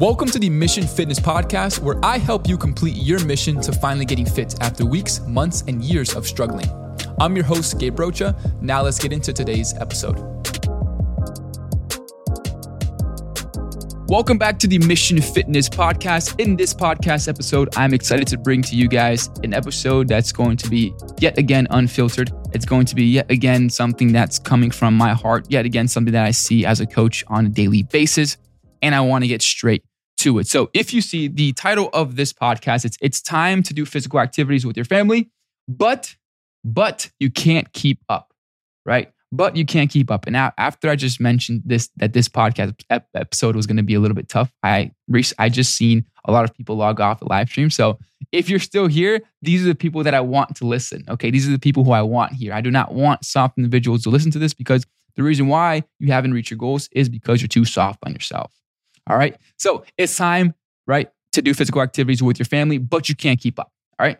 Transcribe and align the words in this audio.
Welcome 0.00 0.28
to 0.28 0.38
the 0.38 0.48
Mission 0.48 0.86
Fitness 0.86 1.20
Podcast, 1.20 1.80
where 1.80 2.02
I 2.02 2.16
help 2.16 2.48
you 2.48 2.56
complete 2.56 2.96
your 2.96 3.22
mission 3.26 3.60
to 3.60 3.70
finally 3.70 4.06
getting 4.06 4.24
fit 4.24 4.54
after 4.62 4.86
weeks, 4.86 5.20
months, 5.26 5.62
and 5.68 5.84
years 5.84 6.14
of 6.16 6.26
struggling. 6.26 6.64
I'm 7.20 7.36
your 7.36 7.44
host, 7.44 7.78
Gabe 7.78 7.98
Rocha. 8.00 8.34
Now 8.62 8.80
let's 8.80 8.98
get 8.98 9.12
into 9.12 9.34
today's 9.34 9.74
episode. 9.74 10.16
Welcome 14.08 14.38
back 14.38 14.58
to 14.60 14.66
the 14.66 14.78
Mission 14.78 15.20
Fitness 15.20 15.68
Podcast. 15.68 16.40
In 16.40 16.56
this 16.56 16.72
podcast 16.72 17.28
episode, 17.28 17.68
I'm 17.76 17.92
excited 17.92 18.26
to 18.28 18.38
bring 18.38 18.62
to 18.62 18.76
you 18.76 18.88
guys 18.88 19.28
an 19.44 19.52
episode 19.52 20.08
that's 20.08 20.32
going 20.32 20.56
to 20.56 20.70
be 20.70 20.94
yet 21.18 21.36
again 21.36 21.66
unfiltered. 21.68 22.32
It's 22.54 22.64
going 22.64 22.86
to 22.86 22.94
be 22.94 23.04
yet 23.04 23.30
again 23.30 23.68
something 23.68 24.14
that's 24.14 24.38
coming 24.38 24.70
from 24.70 24.94
my 24.94 25.12
heart, 25.12 25.44
yet 25.50 25.66
again 25.66 25.88
something 25.88 26.14
that 26.14 26.24
I 26.24 26.30
see 26.30 26.64
as 26.64 26.80
a 26.80 26.86
coach 26.86 27.22
on 27.28 27.44
a 27.44 27.50
daily 27.50 27.82
basis. 27.82 28.38
And 28.80 28.94
I 28.94 29.02
want 29.02 29.24
to 29.24 29.28
get 29.28 29.42
straight 29.42 29.84
to 30.20 30.38
it. 30.38 30.46
So 30.46 30.70
if 30.74 30.92
you 30.92 31.00
see 31.00 31.28
the 31.28 31.52
title 31.52 31.90
of 31.92 32.16
this 32.16 32.32
podcast, 32.32 32.84
it's 32.84 32.96
it's 33.00 33.20
time 33.20 33.62
to 33.64 33.74
do 33.74 33.84
physical 33.84 34.20
activities 34.20 34.66
with 34.66 34.76
your 34.76 34.84
family, 34.84 35.30
but 35.68 36.16
but 36.64 37.10
you 37.18 37.30
can't 37.30 37.72
keep 37.72 38.00
up, 38.08 38.32
right? 38.84 39.12
But 39.32 39.56
you 39.56 39.64
can't 39.64 39.90
keep 39.90 40.10
up. 40.10 40.26
And 40.26 40.32
now 40.32 40.52
after 40.58 40.90
I 40.90 40.96
just 40.96 41.20
mentioned 41.20 41.62
this 41.64 41.88
that 41.96 42.12
this 42.12 42.28
podcast 42.28 42.74
episode 43.14 43.56
was 43.56 43.66
going 43.66 43.78
to 43.78 43.82
be 43.82 43.94
a 43.94 44.00
little 44.00 44.14
bit 44.14 44.28
tough, 44.28 44.52
I 44.62 44.92
I 45.38 45.48
just 45.48 45.74
seen 45.74 46.04
a 46.26 46.32
lot 46.32 46.44
of 46.44 46.54
people 46.54 46.76
log 46.76 47.00
off 47.00 47.20
the 47.20 47.28
live 47.28 47.48
stream. 47.48 47.70
So 47.70 47.98
if 48.32 48.50
you're 48.50 48.58
still 48.58 48.86
here, 48.86 49.20
these 49.40 49.64
are 49.64 49.68
the 49.68 49.74
people 49.74 50.02
that 50.04 50.14
I 50.14 50.20
want 50.20 50.56
to 50.56 50.66
listen. 50.66 51.04
Okay, 51.08 51.30
these 51.30 51.48
are 51.48 51.52
the 51.52 51.58
people 51.58 51.84
who 51.84 51.92
I 51.92 52.02
want 52.02 52.32
here. 52.32 52.52
I 52.52 52.60
do 52.60 52.70
not 52.70 52.92
want 52.92 53.24
soft 53.24 53.56
individuals 53.56 54.02
to 54.02 54.10
listen 54.10 54.30
to 54.32 54.38
this 54.38 54.52
because 54.52 54.84
the 55.16 55.22
reason 55.22 55.48
why 55.48 55.84
you 55.98 56.12
haven't 56.12 56.32
reached 56.34 56.50
your 56.50 56.58
goals 56.58 56.88
is 56.92 57.08
because 57.08 57.40
you're 57.40 57.48
too 57.48 57.64
soft 57.64 57.98
on 58.04 58.12
yourself. 58.12 58.52
All 59.08 59.16
right. 59.16 59.36
So 59.58 59.84
it's 59.96 60.16
time, 60.16 60.54
right, 60.86 61.10
to 61.32 61.42
do 61.42 61.54
physical 61.54 61.82
activities 61.82 62.22
with 62.22 62.38
your 62.38 62.46
family, 62.46 62.78
but 62.78 63.08
you 63.08 63.14
can't 63.14 63.40
keep 63.40 63.58
up. 63.58 63.72
All 63.98 64.06
right. 64.06 64.18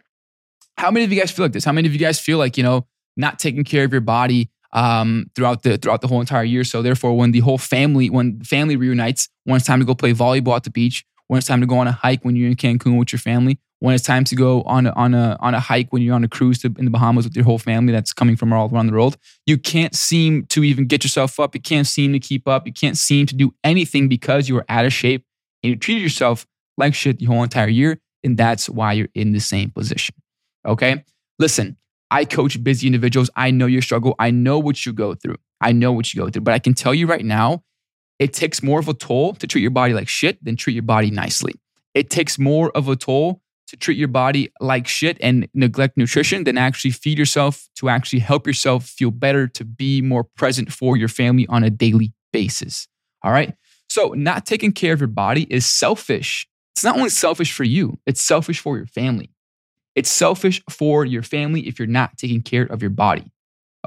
How 0.77 0.91
many 0.91 1.05
of 1.05 1.13
you 1.13 1.19
guys 1.21 1.31
feel 1.31 1.45
like 1.45 1.53
this? 1.53 1.65
How 1.65 1.73
many 1.73 1.87
of 1.87 1.93
you 1.93 1.99
guys 1.99 2.19
feel 2.19 2.39
like, 2.39 2.57
you 2.57 2.63
know, 2.63 2.87
not 3.17 3.39
taking 3.39 3.65
care 3.65 3.85
of 3.85 3.93
your 3.93 4.01
body 4.01 4.51
um, 4.73 5.31
throughout 5.35 5.63
the 5.63 5.77
throughout 5.77 6.01
the 6.01 6.09
whole 6.09 6.21
entire 6.21 6.45
year? 6.45 6.65
So 6.65 6.81
therefore, 6.81 7.17
when 7.17 7.33
the 7.33 7.41
whole 7.41 7.59
family, 7.59 8.09
when 8.09 8.41
family 8.43 8.77
reunites, 8.77 9.29
when 9.45 9.57
it's 9.57 9.67
time 9.67 9.81
to 9.81 9.85
go 9.85 9.95
play 9.95 10.13
volleyball 10.13 10.57
at 10.57 10.65
the 10.65 10.71
beach, 10.71 11.05
when 11.27 11.39
it's 11.39 11.47
time 11.47 11.61
to 11.61 11.67
go 11.67 11.79
on 11.79 11.87
a 11.87 11.93
hike 11.93 12.25
when 12.25 12.35
you're 12.35 12.49
in 12.49 12.57
Cancun 12.57 12.99
with 12.99 13.13
your 13.13 13.21
family, 13.21 13.59
when 13.81 13.95
it's 13.95 14.05
time 14.05 14.25
to 14.25 14.37
go 14.37 14.63
on 14.63 14.87
a, 14.87 14.91
on 14.93 15.15
a 15.15 15.37
on 15.41 15.55
a 15.55 15.61
hike 15.61 15.93
when 15.93 16.03
you're 16.03 16.15
on 16.15 16.23
a 16.23 16.29
cruise 16.29 16.59
to, 16.61 16.73
in 16.79 16.85
the 16.85 16.91
Bahamas 16.91 17.25
with 17.25 17.35
your 17.35 17.45
whole 17.45 17.59
family 17.59 17.93
that's 17.93 18.13
coming 18.13 18.37
from 18.37 18.53
all 18.53 18.71
around 18.73 18.87
the 18.87 18.93
world, 18.93 19.17
you 19.47 19.59
can't 19.59 19.95
seem 19.95 20.47
to 20.47 20.63
even 20.63 20.87
get 20.87 21.03
yourself 21.03 21.41
up. 21.41 21.55
You 21.55 21.61
can't 21.61 21.87
seem 21.87 22.13
to 22.13 22.21
keep 22.21 22.47
up. 22.47 22.67
You 22.67 22.73
can't 22.73 22.97
seem 22.97 23.27
to 23.27 23.35
do 23.35 23.53
anything 23.65 24.09
because 24.09 24.49
you 24.49 24.57
are 24.59 24.67
out 24.69 24.85
of 24.85 24.93
shape 24.93 25.25
and 25.63 25.71
you 25.71 25.77
treated 25.77 26.03
yourself 26.03 26.47
like 26.77 26.95
shit 26.95 27.19
the 27.19 27.27
whole 27.27 27.43
entire 27.43 27.69
year, 27.69 28.01
and 28.23 28.37
that's 28.37 28.69
why 28.69 28.93
you're 28.93 29.09
in 29.15 29.33
the 29.33 29.41
same 29.41 29.71
position. 29.71 30.15
Okay, 30.67 31.05
listen. 31.39 31.77
I 32.13 32.25
coach 32.25 32.63
busy 32.63 32.89
individuals. 32.89 33.31
I 33.37 33.53
know 33.53 33.67
your 33.67 33.83
struggle. 33.83 34.17
I 34.19 34.33
know 34.33 34.59
what 34.59 34.85
you 34.85 34.93
go 34.93 35.15
through. 35.15 35.37
I 35.61 35.71
know 35.71 35.93
what 35.93 36.13
you 36.13 36.21
go 36.21 36.29
through. 36.29 36.43
But 36.43 36.55
I 36.55 36.59
can 36.59 36.75
tell 36.75 36.93
you 36.93 37.07
right 37.07 37.25
now, 37.25 37.63
it 38.19 38.33
takes 38.33 38.65
more 38.65 38.81
of 38.81 38.89
a 38.89 38.95
toll 38.95 39.35
to 39.35 39.47
treat 39.47 39.63
your 39.63 39.71
body 39.71 39.95
like 39.95 40.09
shit 40.09 40.45
than 40.45 40.57
treat 40.57 40.75
your 40.75 40.83
body 40.83 41.13
nicely. 41.13 41.55
It 41.95 42.11
takes 42.11 42.37
more 42.37 42.71
of 42.73 42.89
a 42.89 42.97
toll 42.97 43.43
to 43.71 43.77
treat 43.77 43.97
your 43.97 44.09
body 44.09 44.53
like 44.61 44.89
shit 44.89 45.17
and 45.21 45.49
neglect 45.55 45.97
nutrition 45.97 46.43
than 46.45 46.59
actually 46.59 46.91
feed 46.91 47.17
yourself 47.17 47.69
to 47.77 47.89
actually 47.89 48.19
help 48.19 48.47
yourself 48.47 48.85
feel 48.85 49.13
better 49.13 49.47
to 49.47 49.65
be 49.65 50.03
more 50.03 50.25
present 50.25 50.73
for 50.73 50.97
your 50.97 51.09
family 51.09 51.47
on 51.49 51.63
a 51.63 51.71
daily 51.71 52.13
basis. 52.33 52.89
All 53.23 53.31
right. 53.31 53.55
So, 53.89 54.09
not 54.09 54.45
taking 54.45 54.73
care 54.73 54.93
of 54.93 55.01
your 55.01 55.07
body 55.09 55.47
is 55.51 55.67
selfish. 55.67 56.49
It's 56.75 56.85
not 56.85 56.97
only 56.97 57.11
selfish 57.11 57.53
for 57.53 57.65
you, 57.65 57.99
it's 58.07 58.23
selfish 58.23 58.59
for 58.61 58.77
your 58.77 58.87
family. 58.87 59.31
It's 59.95 60.11
selfish 60.11 60.63
for 60.69 61.05
your 61.05 61.23
family 61.23 61.67
if 61.69 61.79
you're 61.79 61.89
not 61.89 62.19
taking 62.19 62.43
care 62.43 62.65
of 62.65 62.83
your 62.83 62.91
body. 62.91 63.33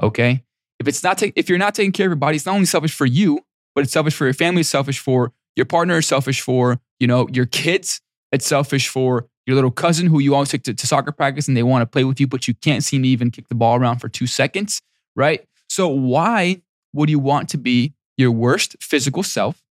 Okay. 0.02 0.44
If 0.80 0.88
it's 0.88 1.02
not, 1.02 1.18
ta- 1.18 1.32
if 1.36 1.48
you're 1.48 1.58
not 1.58 1.74
taking 1.74 1.92
care 1.92 2.06
of 2.06 2.10
your 2.10 2.16
body, 2.16 2.36
it's 2.36 2.46
not 2.46 2.54
only 2.54 2.66
selfish 2.66 2.94
for 2.94 3.06
you, 3.06 3.40
but 3.74 3.84
it's 3.84 3.92
selfish 3.92 4.14
for 4.14 4.24
your 4.24 4.34
family. 4.34 4.60
It's 4.60 4.70
selfish 4.70 4.98
for 4.98 5.32
your 5.56 5.66
partner. 5.66 5.98
It's 5.98 6.06
selfish 6.06 6.40
for 6.40 6.80
you 6.98 7.06
know 7.06 7.28
your 7.32 7.46
kids. 7.46 8.00
It's 8.32 8.46
selfish 8.46 8.88
for 8.88 9.28
your 9.46 9.54
little 9.54 9.70
cousin 9.70 10.06
who 10.06 10.20
you 10.20 10.34
always 10.34 10.48
take 10.48 10.62
to, 10.64 10.74
to 10.74 10.86
soccer 10.86 11.12
practice 11.12 11.48
and 11.48 11.56
they 11.56 11.62
want 11.62 11.82
to 11.82 11.86
play 11.86 12.04
with 12.04 12.20
you, 12.20 12.26
but 12.26 12.48
you 12.48 12.54
can't 12.54 12.82
seem 12.82 13.02
to 13.02 13.08
even 13.08 13.30
kick 13.30 13.48
the 13.48 13.54
ball 13.54 13.76
around 13.76 13.98
for 13.98 14.08
two 14.08 14.26
seconds, 14.26 14.80
right? 15.14 15.46
So, 15.68 15.88
why 15.88 16.62
would 16.92 17.10
you 17.10 17.18
want 17.18 17.48
to 17.50 17.58
be 17.58 17.94
your 18.16 18.30
worst 18.30 18.76
physical 18.80 19.22
self, 19.22 19.62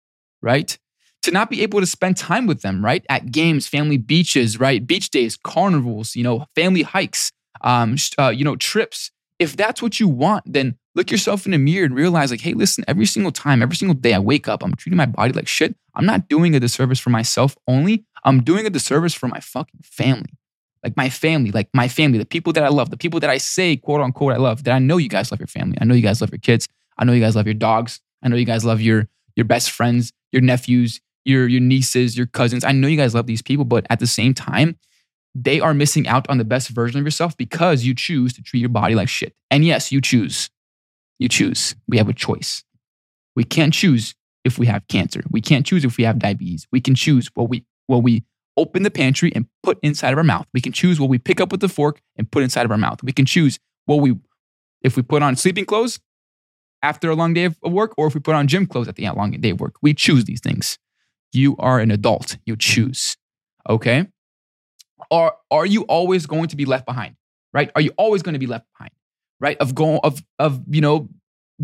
right? 0.42 0.78
To 1.24 1.32
not 1.32 1.50
be 1.50 1.62
able 1.64 1.80
to 1.80 1.86
spend 1.86 2.18
time 2.18 2.48
with 2.48 2.62
them, 2.62 2.84
right? 2.84 3.06
At 3.10 3.32
games, 3.32 3.68
family 3.68 3.98
beaches, 3.98 4.60
right? 4.60 4.86
Beach 4.86 5.10
days, 5.10 5.38
carnivals, 5.38 6.16
you 6.16 6.24
know, 6.24 6.46
family 6.56 6.82
hikes, 6.82 7.32
um, 7.62 7.96
uh, 8.20 8.30
you 8.30 8.44
know, 8.44 8.56
trips. 8.58 9.10
If 9.40 9.56
that's 9.56 9.82
what 9.82 10.00
you 10.00 10.08
want, 10.08 10.44
then 10.46 10.76
look 10.96 11.10
yourself 11.12 11.46
in 11.46 11.54
the 11.54 11.58
mirror 11.58 11.86
and 11.86 11.96
realize, 11.96 12.32
like, 12.32 12.42
hey, 12.42 12.54
listen, 12.54 12.84
every 12.88 13.06
single 13.06 13.32
time, 13.32 13.62
every 13.62 13.76
single 13.76 13.96
day 13.96 14.14
I 14.14 14.20
wake 14.20 14.48
up, 14.48 14.64
I'm 14.64 14.76
treating 14.76 14.98
my 14.98 15.06
body 15.06 15.34
like 15.34 15.48
shit. 15.48 15.76
I'm 15.96 16.06
not 16.06 16.28
doing 16.28 16.56
a 16.56 16.60
disservice 16.60 17.00
for 17.00 17.10
myself 17.10 17.58
only. 17.68 18.06
I'm 18.24 18.44
doing 18.44 18.66
a 18.66 18.70
disservice 18.70 19.14
for 19.14 19.28
my 19.28 19.40
fucking 19.40 19.82
family. 19.84 20.38
Like 20.84 20.98
my 20.98 21.10
family, 21.10 21.52
like 21.52 21.70
my 21.74 21.88
family, 21.88 22.18
the 22.18 22.26
people 22.26 22.52
that 22.54 22.64
I 22.64 22.68
love, 22.68 22.90
the 22.90 22.98
people 22.98 23.20
that 23.22 23.30
I 23.30 23.38
say, 23.38 23.78
quote 23.78 24.02
unquote, 24.02 24.34
I 24.34 24.38
love, 24.38 24.66
that 24.66 24.74
I 24.74 24.80
know 24.80 24.98
you 24.98 25.08
guys 25.08 25.32
love 25.32 25.40
your 25.40 25.48
family. 25.48 25.78
I 25.80 25.86
know 25.86 25.96
you 25.96 26.02
guys 26.02 26.20
love 26.20 26.32
your 26.32 26.40
kids. 26.40 26.68
I 26.98 27.06
know 27.06 27.14
you 27.14 27.22
guys 27.22 27.36
love 27.36 27.48
your 27.48 27.54
dogs. 27.54 28.02
I 28.22 28.28
know 28.28 28.36
you 28.36 28.46
guys 28.46 28.66
love 28.66 28.82
your 28.82 29.08
your 29.36 29.46
best 29.46 29.72
friends, 29.72 30.12
your 30.32 30.42
nephews, 30.42 31.00
your 31.26 31.48
your 31.48 31.62
nieces, 31.62 32.18
your 32.18 32.28
cousins. 32.28 32.64
I 32.64 32.74
know 32.74 32.88
you 32.88 32.98
guys 32.98 33.16
love 33.16 33.28
these 33.28 33.42
people, 33.42 33.66
but 33.66 33.86
at 33.90 34.00
the 34.00 34.08
same 34.08 34.34
time, 34.34 34.78
they 35.34 35.60
are 35.60 35.74
missing 35.74 36.08
out 36.08 36.30
on 36.30 36.38
the 36.38 36.46
best 36.46 36.70
version 36.70 37.00
of 37.00 37.06
yourself 37.06 37.36
because 37.38 37.86
you 37.86 37.96
choose 37.96 38.34
to 38.34 38.42
treat 38.42 38.60
your 38.60 38.70
body 38.70 38.94
like 38.94 39.10
shit. 39.10 39.34
And 39.50 39.66
yes, 39.66 39.92
you 39.92 40.02
choose. 40.02 40.50
You 41.18 41.30
choose. 41.30 41.76
We 41.88 41.98
have 41.98 42.10
a 42.10 42.14
choice. 42.14 42.64
We 43.36 43.44
can't 43.44 43.74
choose 43.74 44.16
if 44.44 44.60
we 44.60 44.68
have 44.68 44.88
cancer. 44.88 45.24
We 45.32 45.42
can't 45.42 45.66
choose 45.66 45.86
if 45.86 45.98
we 45.98 46.04
have 46.04 46.20
diabetes. 46.20 46.68
We 46.72 46.82
can 46.82 46.96
choose 46.96 47.30
what 47.34 47.50
we 47.50 47.66
what 47.88 48.04
we 48.04 48.24
open 48.58 48.84
the 48.84 48.92
pantry 48.92 49.32
and 49.36 49.48
put 49.64 49.80
inside 49.82 50.12
of 50.12 50.18
our 50.18 50.24
mouth. 50.24 50.46
We 50.54 50.62
can 50.62 50.72
choose 50.72 51.00
what 51.00 51.10
we 51.10 51.18
pick 51.18 51.42
up 51.42 51.52
with 51.52 51.62
the 51.62 51.70
fork 51.70 52.02
and 52.18 52.30
put 52.30 52.44
inside 52.44 52.66
of 52.66 52.72
our 52.72 52.78
mouth. 52.78 53.02
We 53.04 53.12
can 53.12 53.26
choose 53.26 53.60
what 53.86 53.98
we 53.98 54.16
if 54.82 54.96
we 54.96 55.04
put 55.04 55.24
on 55.24 55.36
sleeping 55.36 55.66
clothes 55.66 56.00
after 56.82 57.10
a 57.10 57.16
long 57.16 57.34
day 57.34 57.46
of 57.46 57.58
work 57.64 57.94
or 57.98 58.08
if 58.08 58.14
we 58.14 58.20
put 58.20 58.36
on 58.36 58.48
gym 58.48 58.68
clothes 58.68 58.88
at 58.88 58.96
the 58.96 59.06
end 59.06 59.12
of 59.12 59.18
a 59.18 59.20
long 59.20 59.32
day 59.32 59.50
of 59.52 59.60
work. 59.60 59.76
We 59.82 59.94
choose 59.94 60.26
these 60.26 60.42
things. 60.42 60.78
You 61.32 61.56
are 61.58 61.80
an 61.80 61.90
adult. 61.90 62.38
You 62.46 62.56
choose. 62.56 63.18
Okay? 63.68 64.08
Or 65.10 65.34
are 65.50 65.66
you 65.66 65.84
always 65.84 66.26
going 66.26 66.48
to 66.50 66.56
be 66.56 66.66
left 66.66 66.86
behind? 66.86 67.16
Right? 67.54 67.72
Are 67.76 67.82
you 67.82 67.92
always 67.98 68.22
going 68.22 68.34
to 68.34 68.40
be 68.40 68.48
left 68.48 68.66
behind? 68.74 68.92
right? 69.44 69.58
Of 69.58 69.76
going 69.76 70.00
of 70.04 70.24
of 70.40 70.64
you 70.70 70.82
know 70.82 71.10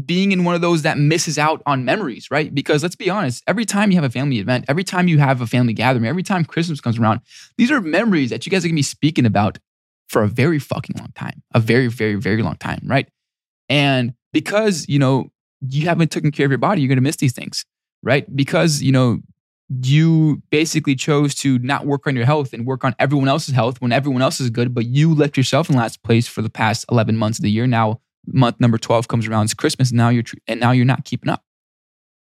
being 0.06 0.32
in 0.32 0.44
one 0.44 0.56
of 0.56 0.62
those 0.62 0.84
that 0.84 0.98
misses 0.98 1.38
out 1.38 1.62
on 1.66 1.84
memories, 1.84 2.30
right? 2.30 2.54
Because 2.54 2.84
let's 2.84 2.96
be 2.96 3.10
honest, 3.10 3.44
every 3.48 3.66
time 3.66 3.92
you 3.92 3.98
have 3.98 4.04
a 4.04 4.10
family 4.10 4.40
event, 4.40 4.66
every 4.68 4.84
time 4.84 5.08
you 5.08 5.18
have 5.18 5.42
a 5.42 5.48
family 5.48 5.74
gathering, 5.74 6.06
every 6.06 6.24
time 6.24 6.46
Christmas 6.46 6.80
comes 6.80 7.00
around, 7.00 7.22
these 7.58 7.72
are 7.72 7.82
memories 7.82 8.30
that 8.30 8.46
you 8.46 8.52
guys 8.52 8.64
are 8.64 8.68
gonna 8.68 8.76
be 8.76 8.84
speaking 8.84 9.26
about 9.26 9.58
for 10.08 10.24
a 10.24 10.28
very 10.28 10.60
fucking 10.60 10.96
long 10.98 11.12
time, 11.16 11.42
a 11.54 11.60
very, 11.60 11.88
very, 11.88 12.16
very 12.16 12.42
long 12.42 12.56
time, 12.58 12.82
right? 12.86 13.08
And 13.68 14.14
because 14.32 14.88
you 14.88 15.00
know 15.00 15.32
you 15.62 15.88
haven't 15.88 16.12
taken 16.12 16.32
care 16.32 16.46
of 16.46 16.52
your 16.52 16.60
body, 16.60 16.82
you're 16.82 16.90
gonna 16.90 17.02
miss 17.02 17.18
these 17.18 17.34
things, 17.34 17.66
right? 18.04 18.34
Because 18.36 18.82
you 18.82 18.92
know 18.92 19.20
you 19.84 20.42
basically 20.50 20.96
chose 20.96 21.36
to 21.36 21.60
not 21.60 21.86
work 21.86 22.08
on 22.08 22.16
your 22.16 22.26
health 22.26 22.54
and 22.54 22.66
work 22.66 22.84
on 22.84 22.96
everyone 22.98 23.28
else's 23.28 23.54
health 23.54 23.80
when 23.82 23.92
everyone 23.92 24.22
else 24.22 24.40
is 24.40 24.50
good, 24.50 24.74
but 24.74 24.86
you 24.86 25.14
left 25.14 25.38
yourself 25.38 25.70
in 25.70 25.76
last 25.76 26.02
place 26.04 26.28
for 26.28 26.42
the 26.42 26.50
past 26.50 26.86
11 26.92 27.16
months 27.18 27.38
of 27.38 27.44
the 27.44 27.52
year. 27.52 27.68
Now, 27.68 28.02
month 28.32 28.60
number 28.60 28.78
12 28.78 29.08
comes 29.08 29.28
around, 29.28 29.46
it's 29.46 29.54
Christmas, 29.54 29.92
and 29.92 29.98
now 29.98 30.10
you're, 30.10 30.24
and 30.48 30.60
now 30.60 30.72
you're 30.72 30.86
not 30.86 31.06
keeping 31.06 31.30
up, 31.30 31.44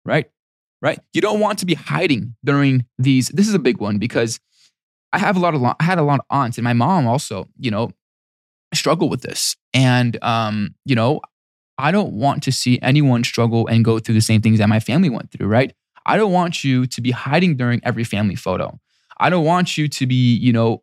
right? 0.05 0.31
Right? 0.82 0.99
You 1.12 1.21
don't 1.21 1.41
want 1.41 1.59
to 1.60 1.66
be 1.66 1.75
hiding 1.75 2.37
during 2.44 2.84
these. 2.99 3.28
This 3.28 3.49
is 3.49 3.55
a 3.55 3.59
big 3.59 3.79
one 3.79 3.99
because 3.99 4.38
I 5.12 5.19
have 5.19 5.37
a 5.37 5.41
lot 5.41 5.55
of, 5.55 5.62
I 5.62 5.75
had 5.81 5.99
a 5.99 6.02
lot 6.02 6.20
of 6.20 6.26
aunts, 6.31 6.58
and 6.58 6.64
my 6.64 6.73
mom 6.73 7.06
also, 7.06 7.49
you 7.58 7.70
know, 7.70 7.91
struggle 8.73 9.08
with 9.08 9.23
this. 9.23 9.56
And, 9.73 10.23
um, 10.23 10.75
you 10.85 10.94
know, 10.94 11.20
I 11.79 11.91
don't 11.91 12.12
want 12.12 12.43
to 12.44 12.52
see 12.52 12.79
anyone 12.82 13.25
struggle 13.25 13.67
and 13.67 13.85
go 13.85 13.99
through 13.99 14.14
the 14.14 14.20
same 14.20 14.40
things 14.40 14.58
that 14.58 14.69
my 14.69 14.81
family 14.81 15.11
went 15.11 15.31
through, 15.31 15.47
right? 15.47 15.73
I 16.06 16.17
don't 16.17 16.32
want 16.32 16.62
you 16.62 16.87
to 16.87 17.00
be 17.00 17.11
hiding 17.11 17.56
during 17.56 17.81
every 17.85 18.05
family 18.05 18.35
photo. 18.35 18.79
I 19.19 19.31
don't 19.31 19.44
want 19.44 19.76
you 19.76 19.88
to 19.88 20.06
be, 20.06 20.37
you 20.37 20.52
know, 20.52 20.82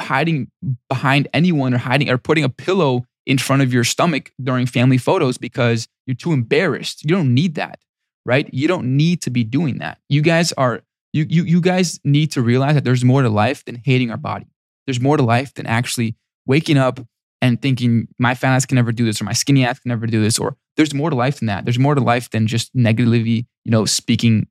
hiding 0.00 0.50
behind 0.88 1.28
anyone 1.32 1.72
or 1.72 1.78
hiding 1.78 2.10
or 2.10 2.18
putting 2.18 2.44
a 2.44 2.48
pillow 2.48 3.04
in 3.26 3.38
front 3.38 3.62
of 3.62 3.72
your 3.72 3.84
stomach 3.84 4.32
during 4.42 4.66
family 4.66 4.98
photos 4.98 5.36
because 5.36 5.88
you're 6.06 6.14
too 6.14 6.32
embarrassed. 6.32 7.02
You 7.02 7.10
don't 7.10 7.34
need 7.34 7.56
that, 7.56 7.80
right? 8.24 8.48
You 8.52 8.68
don't 8.68 8.96
need 8.96 9.20
to 9.22 9.30
be 9.30 9.44
doing 9.44 9.78
that. 9.78 9.98
You 10.08 10.22
guys 10.22 10.52
are 10.52 10.82
you 11.12 11.26
you 11.28 11.44
you 11.44 11.60
guys 11.60 12.00
need 12.04 12.32
to 12.32 12.42
realize 12.42 12.74
that 12.74 12.84
there's 12.84 13.04
more 13.04 13.22
to 13.22 13.28
life 13.28 13.64
than 13.64 13.82
hating 13.84 14.10
our 14.10 14.16
body. 14.16 14.46
There's 14.86 15.00
more 15.00 15.16
to 15.16 15.22
life 15.22 15.54
than 15.54 15.66
actually 15.66 16.16
waking 16.46 16.78
up 16.78 17.00
and 17.42 17.60
thinking 17.60 18.08
my 18.18 18.34
fat 18.34 18.54
ass 18.54 18.66
can 18.66 18.76
never 18.76 18.92
do 18.92 19.04
this 19.04 19.20
or 19.20 19.24
my 19.24 19.32
skinny 19.32 19.64
ass 19.64 19.78
can 19.80 19.88
never 19.88 20.06
do 20.06 20.22
this 20.22 20.38
or 20.38 20.56
there's 20.76 20.94
more 20.94 21.10
to 21.10 21.16
life 21.16 21.38
than 21.38 21.46
that. 21.46 21.64
There's 21.64 21.78
more 21.78 21.94
to 21.94 22.00
life 22.00 22.30
than 22.30 22.46
just 22.46 22.74
negatively, 22.74 23.46
you 23.64 23.70
know, 23.70 23.84
speaking 23.84 24.46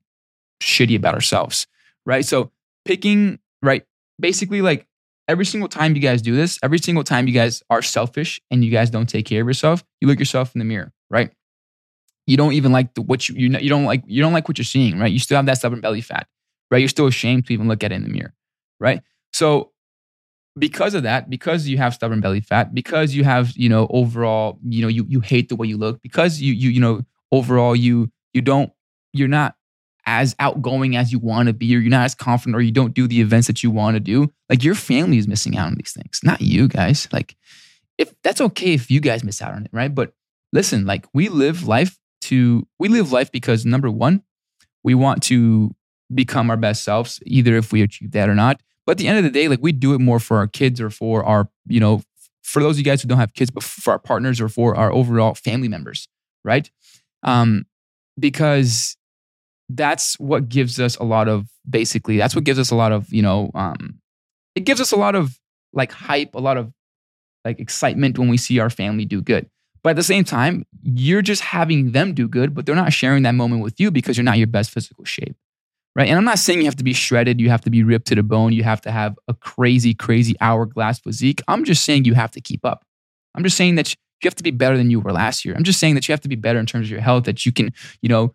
shitty 0.62 0.96
about 0.96 1.14
ourselves, 1.14 1.66
right? 2.04 2.24
So 2.24 2.50
picking, 2.84 3.38
right? 3.62 3.84
Basically, 4.20 4.62
like 4.62 4.86
every 5.28 5.44
single 5.44 5.68
time 5.68 5.94
you 5.94 6.00
guys 6.02 6.22
do 6.22 6.34
this, 6.36 6.58
every 6.62 6.78
single 6.78 7.04
time 7.04 7.26
you 7.26 7.34
guys 7.34 7.62
are 7.70 7.82
selfish 7.82 8.40
and 8.50 8.64
you 8.64 8.70
guys 8.70 8.90
don't 8.90 9.08
take 9.08 9.26
care 9.26 9.42
of 9.42 9.46
yourself, 9.46 9.84
you 10.00 10.08
look 10.08 10.18
yourself 10.18 10.54
in 10.54 10.58
the 10.60 10.64
mirror, 10.64 10.92
right? 11.10 11.30
You 12.26 12.36
don't 12.36 12.54
even 12.54 12.72
like 12.72 12.94
the, 12.94 13.02
what 13.02 13.28
you 13.28 13.36
you, 13.36 13.58
you 13.58 13.68
don't 13.68 13.84
like 13.84 14.02
you 14.06 14.22
don't 14.22 14.32
like 14.32 14.48
what 14.48 14.58
you're 14.58 14.64
seeing, 14.64 14.98
right? 14.98 15.12
You 15.12 15.18
still 15.18 15.36
have 15.36 15.46
that 15.46 15.58
stubborn 15.58 15.80
belly 15.80 16.00
fat, 16.00 16.26
right? 16.70 16.78
You're 16.78 16.88
still 16.88 17.06
ashamed 17.06 17.46
to 17.46 17.52
even 17.52 17.68
look 17.68 17.84
at 17.84 17.92
it 17.92 17.96
in 17.96 18.02
the 18.02 18.08
mirror, 18.08 18.34
right? 18.80 19.02
So 19.32 19.72
because 20.58 20.94
of 20.94 21.04
that, 21.04 21.30
because 21.30 21.68
you 21.68 21.78
have 21.78 21.94
stubborn 21.94 22.20
belly 22.20 22.40
fat, 22.40 22.74
because 22.74 23.14
you 23.14 23.24
have 23.24 23.56
you 23.56 23.68
know 23.68 23.88
overall 23.90 24.58
you 24.68 24.82
know 24.82 24.88
you 24.88 25.06
you 25.08 25.20
hate 25.20 25.48
the 25.50 25.56
way 25.56 25.68
you 25.68 25.78
look, 25.78 26.02
because 26.02 26.40
you 26.40 26.54
you 26.54 26.70
you 26.70 26.80
know 26.80 27.02
overall 27.32 27.76
you 27.76 28.10
you 28.34 28.42
don't 28.42 28.72
you're 29.12 29.28
not 29.28 29.55
as 30.06 30.36
outgoing 30.38 30.96
as 30.96 31.10
you 31.12 31.18
want 31.18 31.48
to 31.48 31.52
be, 31.52 31.74
or 31.74 31.80
you're 31.80 31.90
not 31.90 32.04
as 32.04 32.14
confident, 32.14 32.56
or 32.56 32.60
you 32.60 32.70
don't 32.70 32.94
do 32.94 33.08
the 33.08 33.20
events 33.20 33.48
that 33.48 33.62
you 33.62 33.70
want 33.70 33.96
to 33.96 34.00
do, 34.00 34.32
like 34.48 34.62
your 34.62 34.76
family 34.76 35.18
is 35.18 35.26
missing 35.26 35.56
out 35.56 35.66
on 35.66 35.74
these 35.74 35.92
things, 35.92 36.20
not 36.22 36.40
you 36.40 36.68
guys. 36.68 37.08
Like, 37.12 37.36
if 37.98 38.14
that's 38.22 38.40
okay 38.40 38.74
if 38.74 38.90
you 38.90 39.00
guys 39.00 39.24
miss 39.24 39.42
out 39.42 39.54
on 39.54 39.64
it, 39.64 39.70
right? 39.72 39.92
But 39.92 40.12
listen, 40.52 40.86
like 40.86 41.06
we 41.12 41.28
live 41.28 41.66
life 41.66 41.98
to, 42.22 42.66
we 42.78 42.88
live 42.88 43.10
life 43.12 43.32
because 43.32 43.66
number 43.66 43.90
one, 43.90 44.22
we 44.84 44.94
want 44.94 45.22
to 45.24 45.74
become 46.14 46.50
our 46.50 46.56
best 46.56 46.84
selves, 46.84 47.20
either 47.26 47.56
if 47.56 47.72
we 47.72 47.82
achieve 47.82 48.12
that 48.12 48.28
or 48.28 48.34
not. 48.34 48.60
But 48.84 48.92
at 48.92 48.98
the 48.98 49.08
end 49.08 49.18
of 49.18 49.24
the 49.24 49.30
day, 49.30 49.48
like 49.48 49.58
we 49.60 49.72
do 49.72 49.94
it 49.94 50.00
more 50.00 50.20
for 50.20 50.36
our 50.36 50.46
kids 50.46 50.80
or 50.80 50.90
for 50.90 51.24
our, 51.24 51.48
you 51.66 51.80
know, 51.80 52.02
for 52.42 52.62
those 52.62 52.76
of 52.76 52.78
you 52.78 52.84
guys 52.84 53.02
who 53.02 53.08
don't 53.08 53.18
have 53.18 53.34
kids, 53.34 53.50
but 53.50 53.64
for 53.64 53.92
our 53.92 53.98
partners 53.98 54.40
or 54.40 54.48
for 54.48 54.76
our 54.76 54.92
overall 54.92 55.34
family 55.34 55.66
members, 55.66 56.06
right? 56.44 56.70
Um, 57.24 57.66
because 58.18 58.96
that's 59.68 60.18
what 60.18 60.48
gives 60.48 60.78
us 60.78 60.96
a 60.96 61.02
lot 61.02 61.28
of 61.28 61.46
basically 61.68 62.16
that's 62.16 62.34
what 62.34 62.44
gives 62.44 62.58
us 62.58 62.70
a 62.70 62.74
lot 62.76 62.92
of 62.92 63.12
you 63.12 63.22
know 63.22 63.50
um 63.54 63.98
it 64.54 64.60
gives 64.60 64.80
us 64.80 64.92
a 64.92 64.96
lot 64.96 65.14
of 65.14 65.38
like 65.72 65.92
hype 65.92 66.34
a 66.34 66.38
lot 66.38 66.56
of 66.56 66.72
like 67.44 67.60
excitement 67.60 68.18
when 68.18 68.28
we 68.28 68.36
see 68.36 68.58
our 68.58 68.70
family 68.70 69.04
do 69.04 69.22
good. 69.22 69.48
But 69.82 69.90
at 69.90 69.96
the 69.96 70.02
same 70.02 70.24
time 70.24 70.64
you're 70.82 71.22
just 71.22 71.42
having 71.42 71.92
them 71.92 72.12
do 72.12 72.28
good 72.28 72.54
but 72.54 72.66
they're 72.66 72.74
not 72.74 72.92
sharing 72.92 73.22
that 73.24 73.34
moment 73.34 73.62
with 73.62 73.78
you 73.80 73.90
because 73.90 74.16
you're 74.16 74.24
not 74.24 74.38
your 74.38 74.46
best 74.46 74.70
physical 74.70 75.04
shape 75.04 75.36
right? 75.94 76.08
And 76.08 76.18
i'm 76.18 76.24
not 76.24 76.38
saying 76.38 76.60
you 76.60 76.64
have 76.66 76.76
to 76.76 76.84
be 76.84 76.92
shredded 76.92 77.40
you 77.40 77.50
have 77.50 77.62
to 77.62 77.70
be 77.70 77.82
ripped 77.82 78.06
to 78.08 78.14
the 78.14 78.22
bone 78.22 78.52
you 78.52 78.64
have 78.64 78.80
to 78.82 78.90
have 78.90 79.16
a 79.28 79.34
crazy 79.34 79.94
crazy 79.94 80.36
hourglass 80.40 81.00
physique. 81.00 81.40
I'm 81.48 81.64
just 81.64 81.84
saying 81.84 82.04
you 82.04 82.14
have 82.14 82.30
to 82.32 82.40
keep 82.40 82.64
up. 82.64 82.84
I'm 83.34 83.42
just 83.42 83.56
saying 83.56 83.76
that 83.76 83.90
you 83.92 84.28
have 84.28 84.34
to 84.36 84.42
be 84.42 84.50
better 84.50 84.76
than 84.76 84.90
you 84.90 84.98
were 85.00 85.12
last 85.12 85.44
year. 85.44 85.54
I'm 85.54 85.64
just 85.64 85.78
saying 85.78 85.94
that 85.94 86.08
you 86.08 86.12
have 86.12 86.20
to 86.22 86.28
be 86.28 86.36
better 86.36 86.58
in 86.58 86.66
terms 86.66 86.86
of 86.86 86.90
your 86.90 87.00
health 87.00 87.24
that 87.24 87.46
you 87.46 87.52
can 87.52 87.72
you 88.02 88.08
know 88.08 88.32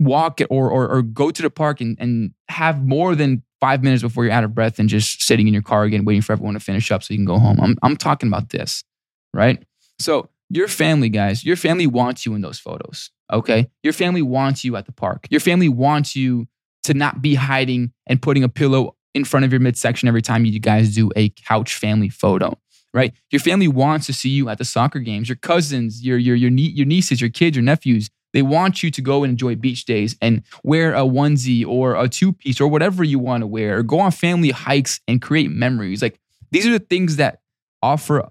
walk 0.00 0.40
or, 0.50 0.70
or, 0.70 0.88
or 0.88 1.02
go 1.02 1.30
to 1.30 1.42
the 1.42 1.50
park 1.50 1.80
and, 1.80 1.96
and 2.00 2.32
have 2.48 2.84
more 2.84 3.14
than 3.14 3.42
five 3.60 3.82
minutes 3.82 4.02
before 4.02 4.24
you're 4.24 4.32
out 4.32 4.44
of 4.44 4.54
breath 4.54 4.78
and 4.78 4.88
just 4.88 5.22
sitting 5.22 5.46
in 5.46 5.54
your 5.54 5.62
car 5.62 5.84
again, 5.84 6.04
waiting 6.04 6.22
for 6.22 6.32
everyone 6.32 6.54
to 6.54 6.60
finish 6.60 6.90
up 6.90 7.02
so 7.02 7.14
you 7.14 7.18
can 7.18 7.24
go 7.24 7.38
home. 7.38 7.58
I'm, 7.60 7.76
I'm 7.82 7.96
talking 7.96 8.28
about 8.28 8.50
this, 8.50 8.84
right? 9.32 9.62
So, 9.98 10.28
your 10.50 10.68
family, 10.68 11.08
guys, 11.08 11.44
your 11.44 11.56
family 11.56 11.86
wants 11.86 12.26
you 12.26 12.34
in 12.34 12.42
those 12.42 12.58
photos, 12.58 13.10
okay? 13.32 13.70
Your 13.82 13.94
family 13.94 14.22
wants 14.22 14.64
you 14.64 14.76
at 14.76 14.84
the 14.86 14.92
park. 14.92 15.26
Your 15.30 15.40
family 15.40 15.70
wants 15.70 16.14
you 16.14 16.46
to 16.82 16.92
not 16.92 17.22
be 17.22 17.34
hiding 17.34 17.92
and 18.06 18.20
putting 18.20 18.44
a 18.44 18.48
pillow 18.48 18.96
in 19.14 19.24
front 19.24 19.46
of 19.46 19.52
your 19.52 19.60
midsection 19.60 20.08
every 20.08 20.20
time 20.20 20.44
you 20.44 20.58
guys 20.60 20.94
do 20.94 21.10
a 21.16 21.30
couch 21.30 21.74
family 21.74 22.10
photo, 22.10 22.58
right? 22.92 23.14
Your 23.30 23.40
family 23.40 23.68
wants 23.68 24.06
to 24.06 24.12
see 24.12 24.28
you 24.28 24.48
at 24.48 24.58
the 24.58 24.64
soccer 24.64 24.98
games. 24.98 25.28
Your 25.28 25.36
cousins, 25.36 26.04
your, 26.04 26.18
your, 26.18 26.36
your, 26.36 26.50
your 26.50 26.86
nieces, 26.86 27.20
your 27.20 27.30
kids, 27.30 27.56
your 27.56 27.62
nephews, 27.62 28.10
they 28.34 28.42
want 28.42 28.82
you 28.82 28.90
to 28.90 29.00
go 29.00 29.24
and 29.24 29.30
enjoy 29.30 29.54
beach 29.54 29.86
days 29.86 30.16
and 30.20 30.42
wear 30.64 30.92
a 30.92 31.02
onesie 31.02 31.64
or 31.66 31.94
a 31.94 32.08
two 32.08 32.32
piece 32.32 32.60
or 32.60 32.68
whatever 32.68 33.02
you 33.02 33.18
want 33.18 33.40
to 33.42 33.46
wear, 33.46 33.78
or 33.78 33.82
go 33.82 34.00
on 34.00 34.10
family 34.10 34.50
hikes 34.50 35.00
and 35.08 35.22
create 35.22 35.50
memories. 35.50 36.02
Like 36.02 36.20
these 36.50 36.66
are 36.66 36.72
the 36.72 36.80
things 36.80 37.16
that 37.16 37.40
offer, 37.80 38.28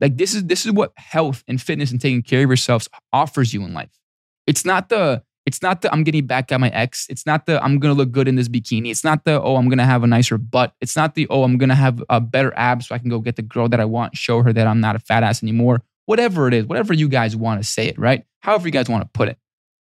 like 0.00 0.18
this 0.18 0.34
is 0.34 0.44
this 0.44 0.66
is 0.66 0.72
what 0.72 0.92
health 0.96 1.42
and 1.48 1.60
fitness 1.60 1.90
and 1.90 2.00
taking 2.00 2.22
care 2.22 2.44
of 2.44 2.50
yourselves 2.50 2.88
offers 3.12 3.52
you 3.54 3.64
in 3.64 3.72
life. 3.72 3.98
It's 4.46 4.64
not 4.64 4.90
the 4.90 5.22
it's 5.46 5.62
not 5.62 5.80
the 5.80 5.90
I'm 5.90 6.04
getting 6.04 6.26
back 6.26 6.52
at 6.52 6.60
my 6.60 6.68
ex. 6.68 7.06
It's 7.08 7.24
not 7.24 7.46
the 7.46 7.62
I'm 7.64 7.78
gonna 7.78 7.94
look 7.94 8.12
good 8.12 8.28
in 8.28 8.34
this 8.34 8.48
bikini. 8.48 8.90
It's 8.90 9.04
not 9.04 9.24
the 9.24 9.40
oh 9.40 9.56
I'm 9.56 9.70
gonna 9.70 9.86
have 9.86 10.02
a 10.02 10.06
nicer 10.06 10.36
butt. 10.36 10.74
It's 10.82 10.96
not 10.96 11.14
the 11.14 11.26
oh 11.28 11.44
I'm 11.44 11.56
gonna 11.56 11.74
have 11.74 12.04
a 12.10 12.20
better 12.20 12.52
abs 12.56 12.88
so 12.88 12.94
I 12.94 12.98
can 12.98 13.08
go 13.08 13.20
get 13.20 13.36
the 13.36 13.42
girl 13.42 13.70
that 13.70 13.80
I 13.80 13.86
want, 13.86 14.18
show 14.18 14.42
her 14.42 14.52
that 14.52 14.66
I'm 14.66 14.80
not 14.80 14.96
a 14.96 14.98
fat 14.98 15.22
ass 15.22 15.42
anymore. 15.42 15.82
Whatever 16.04 16.46
it 16.46 16.52
is, 16.52 16.66
whatever 16.66 16.92
you 16.92 17.08
guys 17.08 17.34
want 17.34 17.62
to 17.62 17.66
say 17.66 17.86
it, 17.88 17.98
right? 17.98 18.24
However 18.40 18.68
you 18.68 18.72
guys 18.72 18.88
want 18.88 19.02
to 19.02 19.08
put 19.12 19.28
it. 19.28 19.38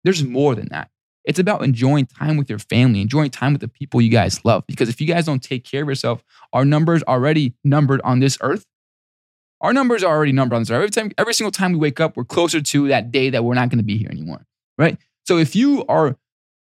There's 0.04 0.24
more 0.24 0.54
than 0.54 0.68
that. 0.70 0.90
It's 1.24 1.38
about 1.38 1.62
enjoying 1.62 2.06
time 2.06 2.36
with 2.36 2.50
your 2.50 2.58
family, 2.58 3.00
enjoying 3.00 3.30
time 3.30 3.52
with 3.52 3.60
the 3.60 3.68
people 3.68 4.00
you 4.00 4.10
guys 4.10 4.44
love. 4.44 4.64
Because 4.66 4.88
if 4.88 5.00
you 5.00 5.06
guys 5.06 5.26
don't 5.26 5.42
take 5.42 5.64
care 5.64 5.82
of 5.82 5.88
yourself, 5.88 6.24
our 6.52 6.64
numbers 6.64 7.02
already 7.04 7.54
numbered 7.62 8.00
on 8.02 8.18
this 8.18 8.36
earth. 8.40 8.66
Our 9.60 9.72
numbers 9.72 10.02
are 10.02 10.12
already 10.12 10.32
numbered 10.32 10.56
on 10.56 10.62
this 10.62 10.70
earth. 10.70 10.76
Every 10.76 10.90
time, 10.90 11.12
every 11.18 11.34
single 11.34 11.52
time 11.52 11.72
we 11.72 11.78
wake 11.78 12.00
up, 12.00 12.16
we're 12.16 12.24
closer 12.24 12.60
to 12.60 12.88
that 12.88 13.12
day 13.12 13.30
that 13.30 13.44
we're 13.44 13.54
not 13.54 13.68
going 13.68 13.78
to 13.78 13.84
be 13.84 13.96
here 13.96 14.10
anymore. 14.10 14.44
Right. 14.76 14.98
So 15.24 15.38
if 15.38 15.54
you 15.54 15.84
are 15.86 16.16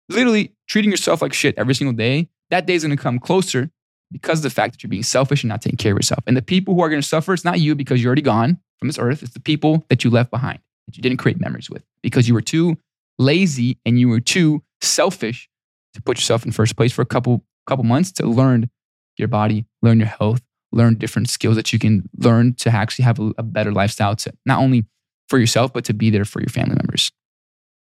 literally 0.10 0.54
treating 0.68 0.92
yourself 0.92 1.22
like 1.22 1.32
shit 1.32 1.56
every 1.58 1.76
single 1.76 1.96
day, 1.96 2.28
that 2.50 2.66
day 2.66 2.74
is 2.74 2.84
going 2.84 2.96
to 2.96 3.02
come 3.02 3.20
closer 3.20 3.70
because 4.12 4.40
of 4.40 4.44
the 4.44 4.50
fact 4.50 4.74
that 4.74 4.84
you're 4.84 4.90
being 4.90 5.04
selfish 5.04 5.44
and 5.44 5.50
not 5.50 5.62
taking 5.62 5.78
care 5.78 5.94
of 5.94 5.98
yourself. 5.98 6.24
And 6.28 6.36
the 6.36 6.42
people 6.42 6.74
who 6.74 6.82
are 6.82 6.90
going 6.90 7.02
to 7.02 7.08
suffer, 7.08 7.34
it's 7.34 7.46
not 7.46 7.60
you 7.60 7.76
because 7.76 8.02
you're 8.02 8.10
already 8.10 8.22
gone 8.22 8.60
from 8.80 8.90
this 8.90 9.00
earth. 9.00 9.24
It's 9.24 9.34
the 9.34 9.40
people 9.40 9.86
that 9.90 10.04
you 10.04 10.10
left 10.10 10.32
behind 10.32 10.60
that 10.88 10.98
you 10.98 11.04
didn't 11.04 11.20
create 11.20 11.40
memories 11.40 11.70
with 11.70 11.84
because 12.02 12.28
you 12.28 12.34
were 12.34 12.42
too 12.42 12.78
lazy 13.20 13.78
and 13.86 14.00
you 14.00 14.10
were 14.10 14.20
too 14.20 14.64
selfish 14.82 15.48
to 15.94 16.02
put 16.02 16.18
yourself 16.18 16.46
in 16.46 16.52
first 16.52 16.76
place 16.76 16.92
for 16.92 17.02
a 17.04 17.06
couple 17.06 17.44
couple 17.68 17.84
months 17.84 18.12
to 18.14 18.26
learn 18.26 18.70
your 19.18 19.28
body, 19.28 19.66
learn 19.84 20.00
your 20.00 20.08
health, 20.08 20.42
learn 20.72 20.96
different 20.96 21.30
skills 21.30 21.56
that 21.56 21.72
you 21.72 21.78
can 21.78 22.10
learn 22.18 22.56
to 22.56 22.70
actually 22.70 23.06
have 23.06 23.20
a, 23.20 23.32
a 23.38 23.44
better 23.44 23.72
lifestyle 23.72 24.16
to 24.16 24.34
not 24.46 24.60
only 24.60 24.86
for 25.28 25.38
yourself 25.38 25.72
but 25.72 25.86
to 25.86 25.94
be 25.94 26.10
there 26.10 26.26
for 26.26 26.40
your 26.40 26.50
family 26.50 26.76
members. 26.76 27.12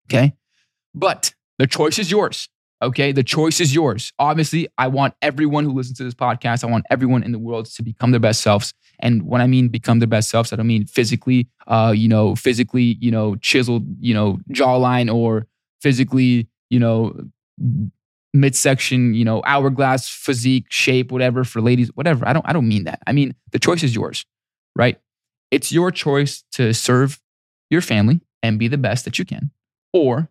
Okay? 0.09 0.35
But 0.95 1.35
the 1.59 1.67
choice 1.67 1.99
is 1.99 2.11
yours. 2.11 2.49
Okay, 2.83 3.13
the 3.13 3.23
choice 3.23 3.61
is 3.61 3.75
yours. 3.75 4.13
Obviously, 4.19 4.67
I 4.79 4.89
want 4.89 5.15
everyone 5.21 5.65
who 5.65 5.73
listens 5.73 5.99
to 5.99 6.05
this 6.05 6.15
podcast, 6.15 6.65
I 6.65 6.67
want 6.67 6.87
everyone 6.91 7.23
in 7.23 7.33
the 7.33 7.39
world 7.39 7.67
to 7.67 7.83
become 7.83 8.11
their 8.11 8.21
best 8.21 8.41
selves. 8.41 8.73
And 9.01 9.27
when 9.27 9.43
I 9.43 9.47
mean 9.47 9.69
become 9.69 9.99
their 9.99 10.09
best 10.09 10.31
selves, 10.31 10.53
I 10.53 10.57
don't 10.57 10.67
mean 10.67 10.87
physically, 10.87 11.49
uh, 11.67 11.93
you 11.95 12.09
know, 12.09 12.35
physically, 12.35 12.97
you 13.01 13.11
know, 13.11 13.37
chiseled, 13.37 13.85
you 14.01 14.15
know, 14.15 14.39
jawline 14.51 15.13
or 15.15 15.47
physically, 15.83 16.49
you 16.71 16.79
know, 16.79 17.15
midsection, 18.33 19.15
you 19.15 19.25
know, 19.25 19.43
hourglass 19.45 20.09
physique, 20.09 20.67
shape, 20.71 21.13
whatever 21.13 21.45
for 21.45 21.61
ladies, 21.61 21.89
whatever. 21.95 22.27
I 22.27 22.33
don't 22.33 22.47
I 22.49 22.53
don't 22.53 22.69
mean 22.69 22.85
that. 22.85 23.01
I 23.07 23.13
mean 23.13 23.35
the 23.53 23.59
choice 23.59 23.83
is 23.83 23.95
yours, 23.95 24.25
right? 24.77 24.99
It's 25.51 25.73
your 25.73 25.91
choice 25.91 26.45
to 26.53 26.73
serve 26.73 27.21
your 27.71 27.81
family 27.81 28.21
and 28.43 28.59
be 28.59 28.69
the 28.69 28.79
best 28.79 29.05
that 29.05 29.19
you 29.19 29.25
can, 29.25 29.51
or 29.93 30.31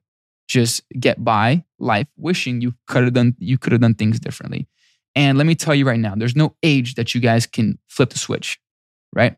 just 0.49 0.81
get 0.99 1.23
by 1.23 1.63
life 1.77 2.07
wishing 2.17 2.59
you 2.59 2.73
could 2.87 3.03
have 3.03 3.13
done 3.13 3.35
you 3.37 3.57
could 3.57 3.71
have 3.71 3.81
done 3.81 3.93
things 3.93 4.19
differently. 4.19 4.67
And 5.15 5.37
let 5.37 5.47
me 5.47 5.55
tell 5.55 5.75
you 5.75 5.87
right 5.87 5.99
now, 5.99 6.15
there's 6.15 6.35
no 6.35 6.55
age 6.63 6.95
that 6.95 7.15
you 7.15 7.21
guys 7.21 7.45
can 7.45 7.77
flip 7.87 8.09
the 8.09 8.19
switch, 8.19 8.59
right? 9.13 9.37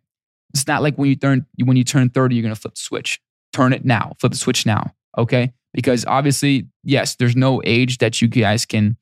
It's 0.54 0.68
not 0.68 0.82
like 0.82 0.96
when 0.96 1.10
you 1.10 1.16
turn 1.16 1.46
when 1.64 1.78
you 1.78 1.84
turn 1.84 2.10
30, 2.10 2.36
you're 2.36 2.42
gonna 2.42 2.56
flip 2.56 2.76
the 2.76 2.82
switch. 2.82 3.22
Turn 3.54 3.74
it 3.74 3.84
now, 3.84 4.14
flip 4.20 4.32
the 4.32 4.38
switch 4.38 4.66
now. 4.66 4.96
Okay. 5.18 5.54
Because 5.74 6.06
obviously, 6.06 6.68
yes, 6.84 7.16
there's 7.16 7.36
no 7.36 7.62
age 7.66 8.00
that 8.00 8.22
you 8.22 8.28
guys 8.28 8.66
can 8.66 8.98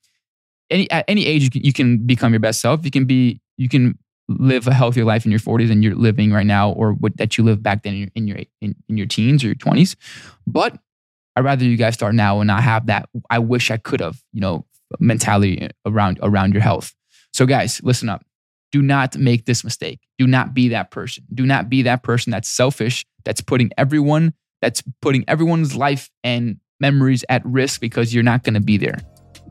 any 0.71 0.89
at 0.91 1.05
any 1.07 1.25
age 1.25 1.43
you 1.43 1.49
can, 1.49 1.63
you 1.63 1.73
can 1.73 2.05
become 2.05 2.33
your 2.33 2.39
best 2.39 2.59
self. 2.59 2.83
You 2.83 2.91
can 2.91 3.05
be 3.05 3.39
you 3.57 3.69
can 3.69 3.97
live 4.27 4.67
a 4.67 4.73
healthier 4.73 5.05
life 5.05 5.25
in 5.25 5.31
your 5.31 5.39
40s 5.39 5.67
than 5.67 5.81
you're 5.81 5.95
living 5.95 6.31
right 6.31 6.45
now, 6.45 6.71
or 6.71 6.93
what 6.93 7.17
that 7.17 7.37
you 7.37 7.43
live 7.43 7.61
back 7.61 7.83
then 7.83 7.93
in 7.93 7.99
your 7.99 8.09
in 8.15 8.27
your 8.27 8.37
in, 8.61 8.75
in 8.87 8.97
your 8.97 9.07
teens 9.07 9.43
or 9.43 9.47
your 9.47 9.55
20s. 9.55 9.95
But 10.47 10.79
I'd 11.39 11.45
rather 11.45 11.63
you 11.63 11.77
guys 11.77 11.93
start 11.93 12.15
now 12.15 12.41
and 12.41 12.47
not 12.47 12.63
have 12.63 12.87
that 12.87 13.07
I 13.29 13.39
wish 13.39 13.71
I 13.71 13.77
could 13.77 14.01
have, 14.01 14.21
you 14.33 14.41
know, 14.41 14.65
mentality 14.99 15.69
around 15.85 16.19
around 16.21 16.53
your 16.53 16.61
health. 16.61 16.93
So 17.31 17.45
guys, 17.45 17.79
listen 17.81 18.09
up. 18.09 18.25
Do 18.73 18.81
not 18.81 19.15
make 19.15 19.45
this 19.45 19.63
mistake. 19.63 20.01
Do 20.17 20.27
not 20.27 20.53
be 20.53 20.67
that 20.69 20.91
person. 20.91 21.23
Do 21.33 21.45
not 21.45 21.69
be 21.69 21.83
that 21.83 22.03
person 22.03 22.31
that's 22.31 22.49
selfish, 22.49 23.05
that's 23.23 23.39
putting 23.39 23.71
everyone 23.77 24.33
that's 24.61 24.83
putting 25.01 25.23
everyone's 25.29 25.77
life 25.77 26.09
and 26.25 26.57
memories 26.81 27.23
at 27.29 27.41
risk 27.45 27.79
because 27.79 28.13
you're 28.13 28.21
not 28.21 28.43
going 28.43 28.55
to 28.55 28.59
be 28.59 28.75
there. 28.75 28.99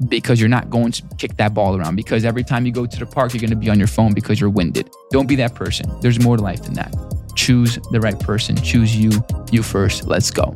Because 0.09 0.39
you're 0.39 0.51
not 0.51 0.69
going 0.69 0.93
to 0.93 1.03
kick 1.17 1.39
that 1.39 1.55
ball 1.55 1.75
around. 1.75 1.97
Because 1.97 2.27
every 2.27 2.45
time 2.45 2.67
you 2.67 2.73
go 2.73 2.85
to 2.85 2.99
the 2.99 3.07
park, 3.07 3.33
you're 3.33 3.41
going 3.41 3.49
to 3.49 3.57
be 3.57 3.71
on 3.71 3.79
your 3.79 3.89
phone 3.89 4.13
because 4.13 4.39
you're 4.39 4.51
winded. 4.51 4.91
Don't 5.11 5.27
be 5.27 5.37
that 5.37 5.55
person. 5.55 5.91
There's 6.03 6.21
more 6.21 6.37
to 6.37 6.43
life 6.43 6.65
than 6.65 6.75
that. 6.75 6.95
Choose 7.35 7.79
the 7.93 8.01
right 8.01 8.21
person. 8.21 8.57
Choose 8.57 8.95
you. 8.95 9.11
You 9.51 9.63
first. 9.63 10.07
Let's 10.07 10.31
go. 10.31 10.55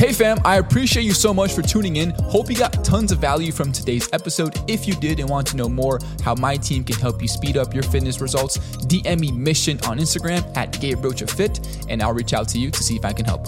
Hey 0.00 0.14
fam, 0.14 0.38
I 0.46 0.56
appreciate 0.56 1.02
you 1.02 1.12
so 1.12 1.34
much 1.34 1.52
for 1.52 1.60
tuning 1.60 1.96
in. 1.96 2.12
Hope 2.30 2.48
you 2.48 2.56
got 2.56 2.82
tons 2.82 3.12
of 3.12 3.18
value 3.18 3.52
from 3.52 3.70
today's 3.70 4.08
episode. 4.14 4.58
If 4.66 4.88
you 4.88 4.94
did 4.94 5.20
and 5.20 5.28
want 5.28 5.46
to 5.48 5.58
know 5.58 5.68
more 5.68 5.98
how 6.22 6.34
my 6.34 6.56
team 6.56 6.84
can 6.84 6.96
help 6.96 7.20
you 7.20 7.28
speed 7.28 7.58
up 7.58 7.74
your 7.74 7.82
fitness 7.82 8.18
results, 8.18 8.56
DM 8.86 9.20
me 9.20 9.30
mission 9.30 9.78
on 9.84 9.98
Instagram 9.98 10.56
at 10.56 10.80
Gabe 10.80 11.04
Rocha 11.04 11.26
Fit, 11.26 11.84
and 11.90 12.02
I'll 12.02 12.14
reach 12.14 12.32
out 12.32 12.48
to 12.48 12.58
you 12.58 12.70
to 12.70 12.82
see 12.82 12.96
if 12.96 13.04
I 13.04 13.12
can 13.12 13.26
help. 13.26 13.46